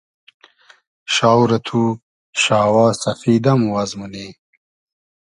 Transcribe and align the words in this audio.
شاو 1.13 1.41
رۂ 1.49 1.57
تو 1.67 1.81
شاوا 2.43 2.85
سئفید 3.03 3.45
ام 3.51 3.61
واز 3.73 3.91
مونی 3.99 4.27